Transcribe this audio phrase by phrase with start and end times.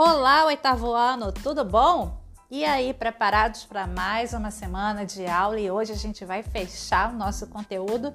[0.00, 2.22] Olá, oitavo ano, tudo bom?
[2.48, 5.58] E aí, preparados para mais uma semana de aula?
[5.58, 8.14] E hoje a gente vai fechar o nosso conteúdo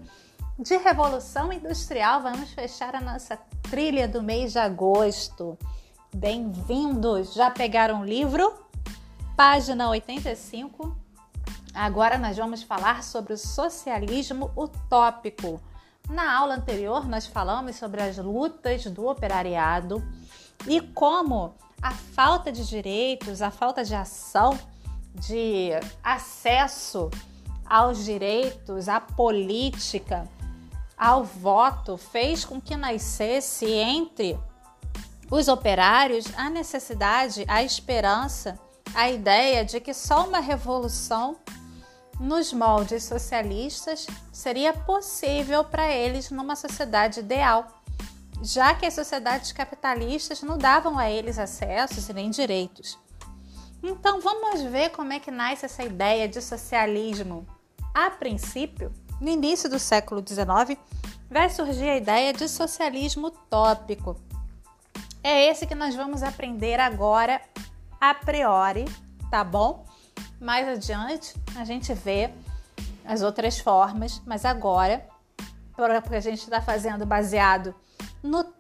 [0.58, 2.22] de Revolução Industrial.
[2.22, 5.60] Vamos fechar a nossa trilha do mês de agosto.
[6.16, 7.34] Bem-vindos!
[7.34, 8.54] Já pegaram o livro?
[9.36, 10.96] Página 85.
[11.74, 15.60] Agora nós vamos falar sobre o socialismo utópico.
[16.10, 20.02] Na aula anterior, nós falamos sobre as lutas do operariado
[20.68, 24.58] e como a falta de direitos, a falta de ação,
[25.14, 25.72] de
[26.04, 27.10] acesso
[27.66, 30.28] aos direitos, à política,
[30.98, 34.40] ao voto, fez com que nascesse entre
[35.30, 38.60] os operários a necessidade, a esperança,
[38.94, 41.36] a ideia de que só uma revolução
[42.20, 47.83] nos moldes socialistas seria possível para eles numa sociedade ideal,
[48.44, 53.00] já que as sociedades capitalistas não davam a eles acessos e nem direitos.
[53.82, 57.48] Então vamos ver como é que nasce essa ideia de socialismo.
[57.94, 58.92] A princípio,
[59.22, 60.78] no início do século XIX,
[61.30, 64.20] vai surgir a ideia de socialismo utópico.
[65.24, 67.42] É esse que nós vamos aprender agora
[68.00, 68.84] a priori,
[69.32, 69.86] tá bom?
[70.40, 72.30] Mais adiante a gente vê
[73.06, 75.08] as outras formas, mas agora,
[75.74, 77.74] porque a gente está fazendo baseado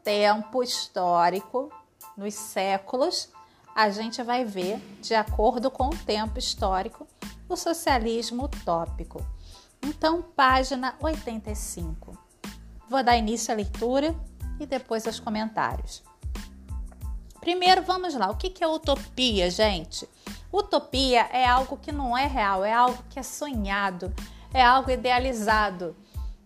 [0.03, 1.71] tempo histórico,
[2.17, 3.29] nos séculos,
[3.75, 7.07] a gente vai ver, de acordo com o tempo histórico,
[7.49, 9.25] o socialismo utópico.
[9.81, 12.17] Então, página 85.
[12.89, 14.15] Vou dar início à leitura
[14.59, 16.03] e depois aos comentários.
[17.39, 18.29] Primeiro, vamos lá.
[18.29, 20.07] O que é utopia, gente?
[20.51, 24.13] Utopia é algo que não é real, é algo que é sonhado,
[24.53, 25.95] é algo idealizado.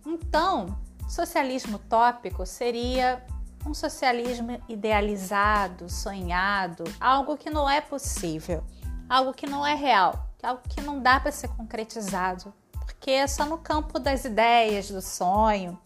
[0.04, 0.76] Então,
[1.08, 3.22] socialismo utópico seria
[3.66, 8.64] um socialismo idealizado, sonhado, algo que não é possível,
[9.08, 13.44] algo que não é real, algo que não dá para ser concretizado, porque é só
[13.44, 15.78] no campo das ideias, do sonho,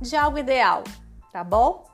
[0.00, 0.84] de algo ideal,
[1.32, 1.86] tá bom?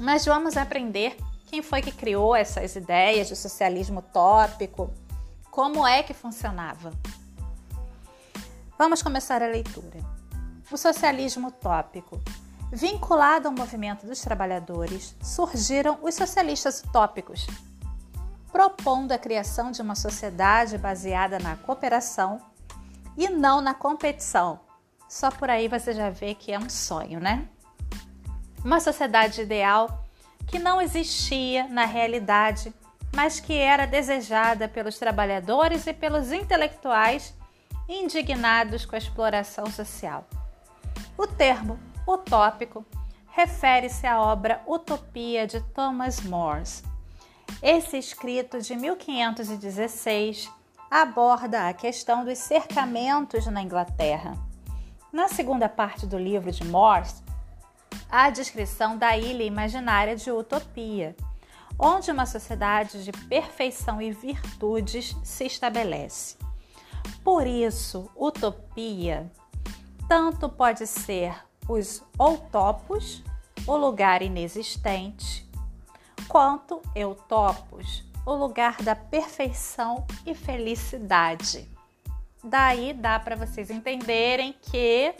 [0.00, 1.16] Mas vamos aprender
[1.46, 4.94] quem foi que criou essas ideias de socialismo utópico?
[5.50, 6.92] Como é que funcionava?
[8.78, 9.98] Vamos começar a leitura.
[10.70, 12.20] O socialismo utópico.
[12.72, 17.44] Vinculado ao movimento dos trabalhadores, surgiram os socialistas utópicos,
[18.52, 22.40] propondo a criação de uma sociedade baseada na cooperação
[23.16, 24.60] e não na competição.
[25.08, 27.48] Só por aí você já vê que é um sonho, né?
[28.64, 30.04] Uma sociedade ideal
[30.46, 32.72] que não existia na realidade,
[33.12, 37.34] mas que era desejada pelos trabalhadores e pelos intelectuais
[37.88, 40.24] indignados com a exploração social.
[41.18, 42.84] O termo utópico
[43.28, 46.64] refere-se à obra Utopia de Thomas More.
[47.62, 50.50] Esse escrito de 1516
[50.90, 54.36] aborda a questão dos cercamentos na Inglaterra.
[55.12, 57.22] Na segunda parte do livro de Morse,
[58.10, 61.14] a descrição da ilha imaginária de Utopia,
[61.78, 66.36] onde uma sociedade de perfeição e virtudes se estabelece.
[67.22, 69.30] Por isso, utopia
[70.10, 73.22] tanto pode ser os outopos,
[73.64, 75.48] o lugar inexistente,
[76.26, 81.68] quanto eutopos, o lugar da perfeição e felicidade.
[82.42, 85.14] Daí dá para vocês entenderem que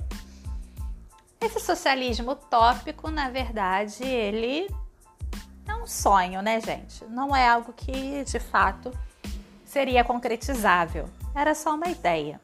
[1.41, 4.69] esse socialismo utópico, na verdade, ele
[5.69, 7.05] é um sonho, né, gente?
[7.05, 8.91] Não é algo que de fato
[9.65, 11.09] seria concretizável.
[11.33, 12.41] Era só uma ideia.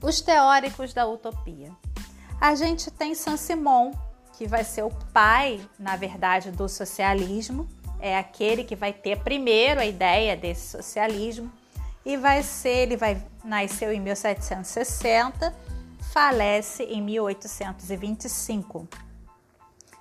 [0.00, 1.72] Os teóricos da utopia.
[2.40, 3.92] A gente tem Saint-Simon,
[4.32, 7.68] que vai ser o pai, na verdade, do socialismo.
[8.00, 11.52] É aquele que vai ter primeiro a ideia desse socialismo
[12.04, 15.54] e vai ser, ele vai nasceu em 1760
[16.10, 18.88] falece em 1825.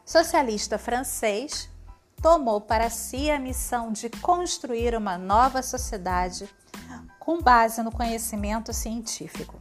[0.03, 1.69] Socialista francês,
[2.21, 6.49] tomou para si a missão de construir uma nova sociedade
[7.19, 9.59] com base no conhecimento científico.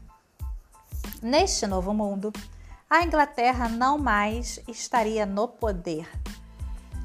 [1.20, 2.32] Neste novo mundo,
[2.90, 6.08] a Inglaterra não mais estaria no poder.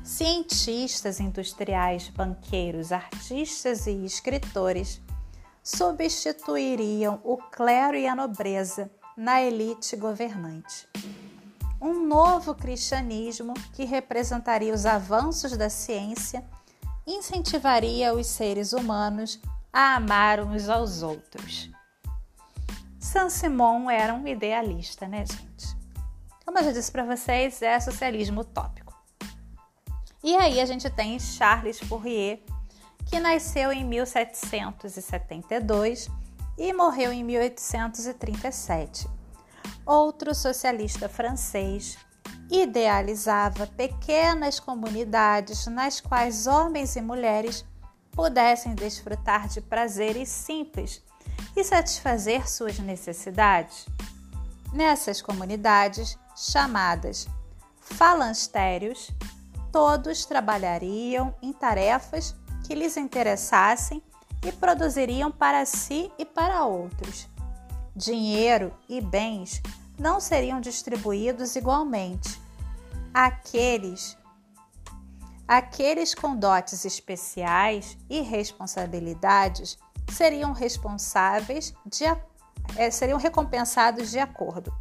[0.03, 5.01] Cientistas, industriais, banqueiros, artistas e escritores
[5.61, 10.87] substituiriam o clero e a nobreza na elite governante.
[11.81, 16.43] Um novo cristianismo que representaria os avanços da ciência
[17.05, 19.39] incentivaria os seres humanos
[19.71, 21.69] a amar uns aos outros.
[22.99, 25.72] Saint Simon era um idealista, né, gente?
[26.45, 28.91] Como eu já disse para vocês, é socialismo utópico.
[30.23, 32.41] E aí a gente tem Charles Fourier,
[33.05, 36.09] que nasceu em 1772
[36.57, 39.07] e morreu em 1837.
[39.85, 41.97] Outro socialista francês
[42.49, 47.65] idealizava pequenas comunidades nas quais homens e mulheres
[48.11, 51.03] pudessem desfrutar de prazeres simples
[51.55, 53.85] e satisfazer suas necessidades.
[54.73, 57.27] Nessas comunidades, chamadas
[57.79, 59.11] falancérios,
[59.71, 62.35] todos trabalhariam em tarefas
[62.65, 64.01] que lhes interessassem
[64.43, 67.29] e produziriam para si e para outros.
[67.95, 69.61] Dinheiro e bens
[69.99, 72.41] não seriam distribuídos igualmente.
[73.13, 74.17] Aqueles
[75.47, 79.77] aqueles com dotes especiais e responsabilidades
[80.11, 82.05] seriam responsáveis de,
[82.75, 84.73] é, seriam recompensados de acordo.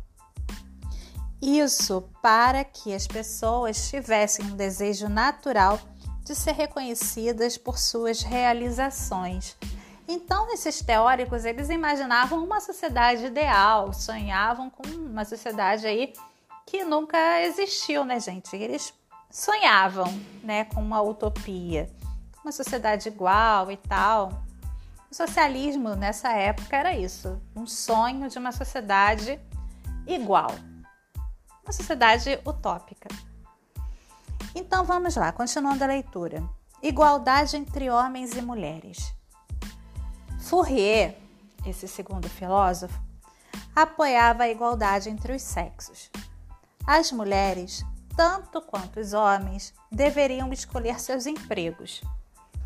[1.40, 5.80] Isso para que as pessoas tivessem um desejo natural
[6.24, 9.56] de ser reconhecidas por suas realizações.
[10.06, 16.12] Então, esses teóricos, eles imaginavam uma sociedade ideal, sonhavam com uma sociedade aí
[16.66, 18.54] que nunca existiu, né, gente?
[18.54, 18.92] Eles
[19.30, 20.06] sonhavam,
[20.42, 21.90] né, com uma utopia,
[22.44, 24.42] uma sociedade igual e tal.
[25.12, 29.38] O socialismo nessa época era isso, um sonho de uma sociedade
[30.06, 30.50] igual,
[31.62, 33.10] uma sociedade utópica.
[34.54, 36.42] Então vamos lá, continuando a leitura.
[36.82, 39.14] Igualdade entre homens e mulheres.
[40.40, 41.18] Fourier,
[41.66, 42.98] esse segundo filósofo,
[43.76, 46.10] apoiava a igualdade entre os sexos.
[46.86, 47.84] As mulheres,
[48.16, 52.00] tanto quanto os homens, deveriam escolher seus empregos.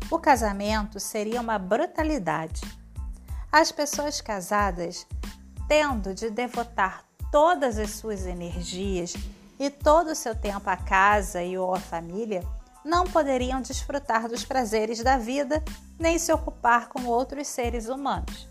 [0.09, 2.61] O casamento seria uma brutalidade.
[3.51, 5.05] As pessoas casadas,
[5.67, 9.13] tendo de devotar todas as suas energias
[9.59, 12.41] e todo o seu tempo à casa e ou à família,
[12.85, 15.61] não poderiam desfrutar dos prazeres da vida
[15.99, 18.47] nem se ocupar com outros seres humanos.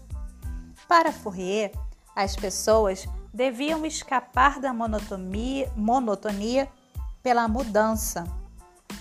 [0.86, 1.72] Para Fourier,
[2.14, 6.68] as pessoas deviam escapar da monotonia, monotonia
[7.22, 8.24] pela mudança,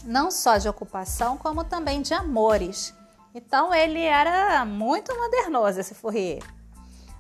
[0.06, 2.94] não só de ocupação, como também de amores.
[3.34, 6.44] Então ele era muito modernoso, esse Fourier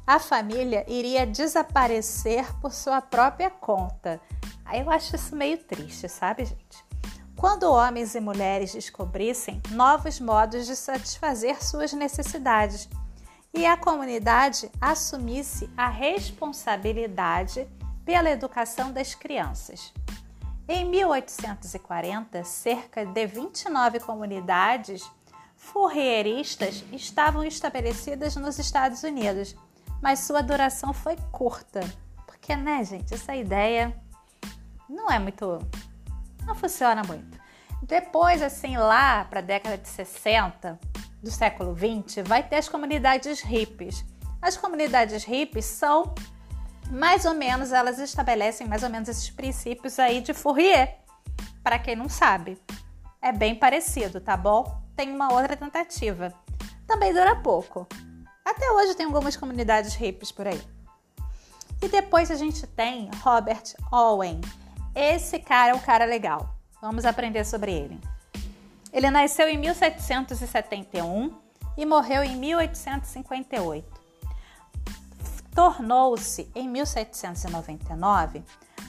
[0.07, 4.21] a família iria desaparecer por sua própria conta.
[4.63, 6.85] Aí eu acho isso meio triste, sabe, gente?
[7.35, 12.87] Quando homens e mulheres descobrissem novos modos de satisfazer suas necessidades
[13.53, 17.67] e a comunidade assumisse a responsabilidade
[18.05, 19.93] pela educação das crianças.
[20.67, 25.09] Em 1840, cerca de 29 comunidades
[25.56, 29.56] fourrieristas estavam estabelecidas nos Estados Unidos
[30.06, 31.79] mas sua duração foi curta.
[32.27, 34.00] Porque, né, gente, essa ideia
[34.88, 35.59] não é muito.
[36.45, 37.39] não funciona muito.
[37.81, 40.79] Depois, assim, lá para a década de 60
[41.23, 44.06] do século 20, vai ter as comunidades hippies.
[44.39, 46.13] As comunidades hippies são
[46.91, 50.97] mais ou menos, elas estabelecem mais ou menos esses princípios aí de Fourier.
[51.63, 52.61] Para quem não sabe,
[53.21, 54.81] é bem parecido, tá bom?
[54.95, 56.33] Tem uma outra tentativa.
[56.87, 57.87] Também dura pouco,
[58.45, 60.61] até hoje tem algumas comunidades hippies por aí.
[61.81, 64.39] E depois a gente tem Robert Owen.
[64.94, 66.56] Esse cara é um cara legal.
[66.80, 67.99] Vamos aprender sobre ele.
[68.94, 71.35] Ele nasceu em 1771
[71.75, 73.94] e morreu em 1858.
[75.56, 78.44] Tornou-se, em 1799,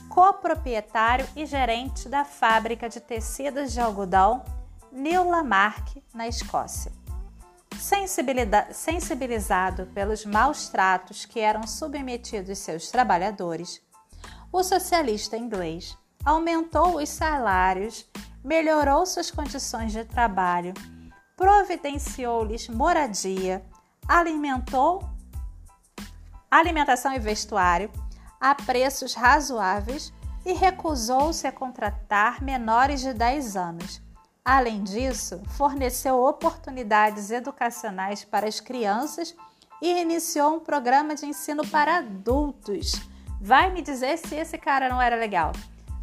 [0.09, 4.45] coproprietário e gerente da fábrica de tecidos de algodão
[4.91, 6.91] New Lamarck, na Escócia.
[8.73, 13.81] Sensibilizado pelos maus tratos que eram submetidos seus trabalhadores,
[14.51, 18.05] o socialista inglês aumentou os salários,
[18.43, 20.75] melhorou suas condições de trabalho,
[21.37, 23.65] providenciou-lhes moradia,
[24.09, 25.16] alimentou
[26.59, 27.91] alimentação e vestuário
[28.41, 30.13] a preços razoáveis
[30.45, 34.07] e recusou-se a contratar menores de 10 anos
[34.47, 39.35] Além disso, forneceu oportunidades educacionais para as crianças
[39.83, 42.93] e iniciou um programa de ensino para adultos.
[43.41, 45.51] Vai me dizer se esse cara não era legal.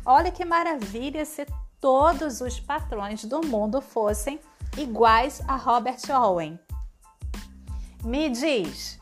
[0.05, 1.47] Olha que maravilha se
[1.79, 4.37] todos os patrões do mundo fossem
[4.77, 6.59] iguais a Robert Owen.
[8.03, 8.99] Me diz,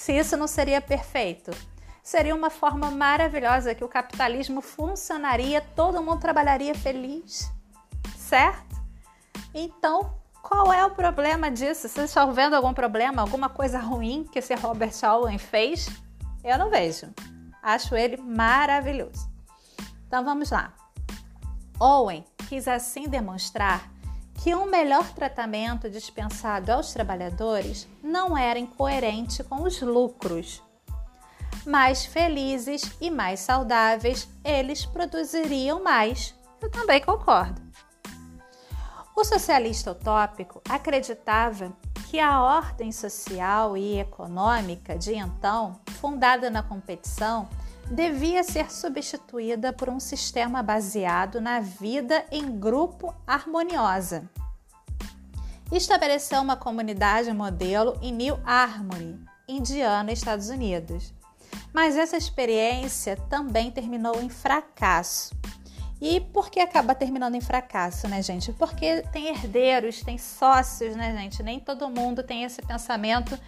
[0.00, 1.50] se isso não seria perfeito?
[2.02, 7.50] Seria uma forma maravilhosa que o capitalismo funcionaria, todo mundo trabalharia feliz
[8.30, 8.80] certo?
[9.52, 11.88] Então, qual é o problema disso?
[11.88, 15.88] Vocês estão vendo algum problema, alguma coisa ruim que esse Robert Owen fez?
[16.44, 17.12] Eu não vejo.
[17.60, 19.28] Acho ele maravilhoso.
[20.06, 20.72] Então vamos lá.
[21.80, 23.90] Owen quis assim demonstrar
[24.42, 30.62] que um melhor tratamento dispensado aos trabalhadores não era incoerente com os lucros.
[31.66, 36.34] Mais felizes e mais saudáveis, eles produziriam mais.
[36.60, 37.60] Eu também concordo.
[39.14, 41.76] O socialista utópico acreditava
[42.08, 47.46] que a ordem social e econômica de então, fundada na competição,
[47.90, 54.30] devia ser substituída por um sistema baseado na vida em grupo harmoniosa.
[55.72, 59.18] Estabeleceu uma comunidade modelo em New Harmony,
[59.48, 61.12] Indiana, Estados Unidos.
[61.72, 65.34] Mas essa experiência também terminou em fracasso.
[66.00, 68.52] E por que acaba terminando em fracasso, né, gente?
[68.52, 71.42] Porque tem herdeiros, tem sócios, né, gente?
[71.42, 73.38] Nem todo mundo tem esse pensamento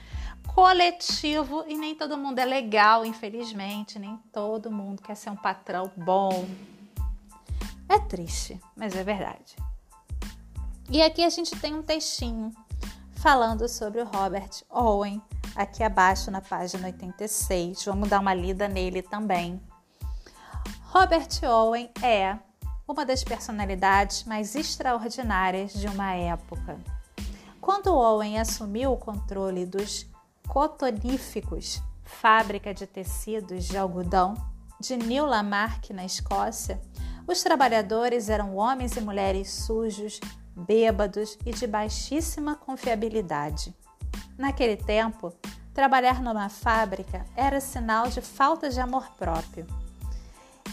[0.46, 5.90] coletivo e nem todo mundo é legal, infelizmente, nem todo mundo quer ser um patrão
[5.96, 6.46] bom.
[7.88, 9.56] É triste, mas é verdade.
[10.90, 12.52] E aqui a gente tem um textinho
[13.14, 15.22] falando sobre o Robert Owen,
[15.54, 17.84] aqui abaixo na página 86.
[17.84, 19.60] Vamos dar uma lida nele também.
[20.86, 22.36] Robert Owen é
[22.86, 26.78] uma das personalidades mais extraordinárias de uma época.
[27.60, 30.06] Quando Owen assumiu o controle dos
[30.48, 34.34] cotoníficos, fábrica de tecidos de algodão
[34.80, 36.80] de New Lamarck, na Escócia,
[37.26, 40.18] os trabalhadores eram homens e mulheres sujos,
[40.56, 43.74] bêbados e de baixíssima confiabilidade.
[44.36, 45.32] Naquele tempo,
[45.72, 49.66] trabalhar numa fábrica era sinal de falta de amor próprio.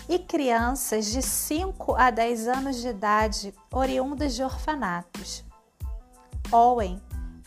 [0.07, 5.45] E crianças de 5 a 10 anos de idade, oriundas de orfanatos.
[6.51, 6.99] Owen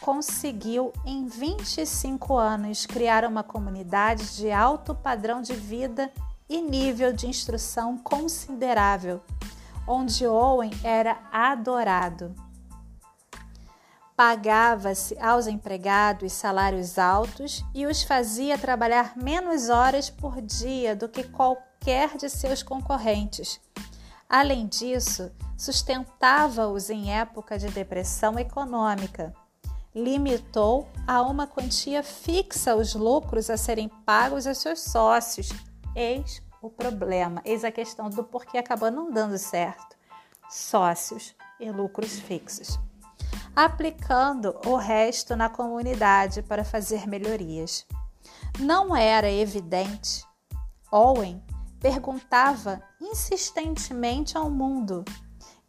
[0.02, 6.12] conseguiu em 25 anos criar uma comunidade de alto padrão de vida
[6.48, 9.22] e nível de instrução considerável,
[9.86, 12.34] onde Owen era adorado.
[14.16, 21.22] Pagava-se aos empregados salários altos e os fazia trabalhar menos horas por dia do que
[21.22, 23.60] qualquer de seus concorrentes.
[24.28, 29.32] Além disso, sustentava-os em época de depressão econômica
[29.94, 35.50] limitou a uma quantia fixa os lucros a serem pagos a seus sócios.
[35.94, 39.96] Eis o problema, eis a questão do porquê acabou não dando certo.
[40.48, 42.78] Sócios e lucros fixos.
[43.54, 47.86] Aplicando o resto na comunidade para fazer melhorias.
[48.58, 50.24] Não era evidente.
[50.90, 51.42] Owen
[51.80, 55.04] perguntava insistentemente ao mundo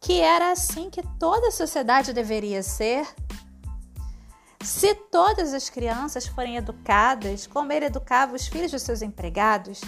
[0.04, 3.06] que era assim que toda a sociedade deveria ser
[4.64, 9.82] se todas as crianças forem educadas como ele educava os filhos de seus empregados,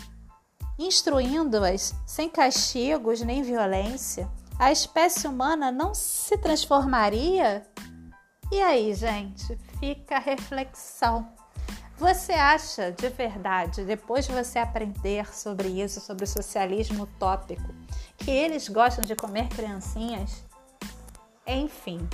[0.78, 7.66] instruindo-as sem castigos nem violência, a espécie humana não se transformaria?
[8.52, 11.26] E aí, gente, fica a reflexão.
[11.96, 17.74] Você acha de verdade, depois de você aprender sobre isso, sobre o socialismo utópico,
[18.18, 20.44] que eles gostam de comer criancinhas?
[21.46, 22.06] Enfim,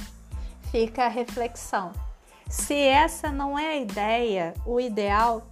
[0.70, 1.92] fica a reflexão.
[2.52, 5.50] Se essa não é a ideia, o ideal,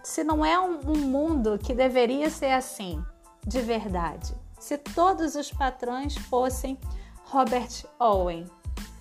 [0.00, 3.04] se não é um, um mundo que deveria ser assim,
[3.44, 6.78] de verdade, se todos os patrões fossem
[7.24, 8.46] Robert Owen,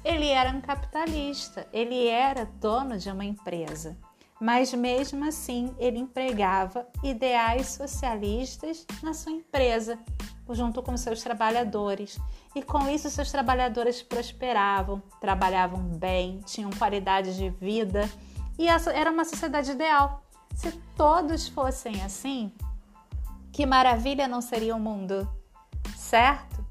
[0.04, 3.96] ele era um capitalista, ele era dono de uma empresa,
[4.42, 10.00] mas mesmo assim ele empregava ideais socialistas na sua empresa
[10.52, 12.20] junto com seus trabalhadores.
[12.54, 18.10] E com isso, seus trabalhadores prosperavam, trabalhavam bem, tinham qualidade de vida
[18.58, 20.24] e essa era uma sociedade ideal.
[20.54, 22.52] Se todos fossem assim,
[23.52, 25.28] que maravilha não seria o mundo,
[25.96, 26.66] certo?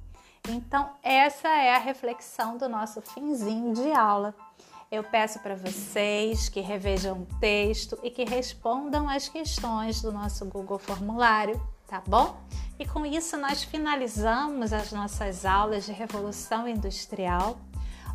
[0.49, 4.35] Então, essa é a reflexão do nosso finzinho de aula.
[4.90, 10.45] Eu peço para vocês que revejam o texto e que respondam as questões do nosso
[10.45, 12.37] Google Formulário, tá bom?
[12.78, 17.57] E com isso nós finalizamos as nossas aulas de Revolução Industrial.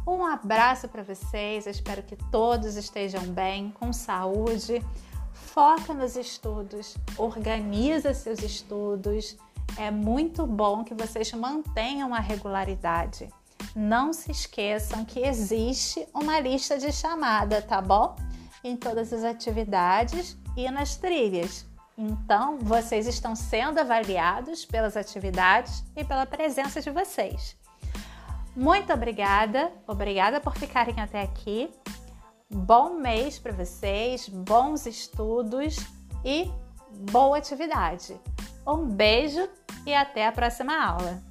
[0.05, 4.83] Um abraço para vocês, Eu espero que todos estejam bem, com saúde.
[5.33, 9.37] Foca nos estudos, organiza seus estudos.
[9.77, 13.29] É muito bom que vocês mantenham a regularidade.
[13.75, 18.15] Não se esqueçam que existe uma lista de chamada, tá bom?
[18.63, 21.68] Em todas as atividades e nas trilhas.
[22.01, 27.57] Então, vocês estão sendo avaliados pelas atividades e pela presença de vocês.
[28.55, 31.69] Muito obrigada, obrigada por ficarem até aqui.
[32.49, 35.75] Bom mês para vocês, bons estudos
[36.23, 36.49] e
[37.11, 38.17] boa atividade.
[38.65, 39.49] Um beijo
[39.85, 41.28] e até a próxima aula.